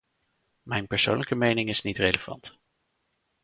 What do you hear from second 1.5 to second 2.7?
is niet relevant.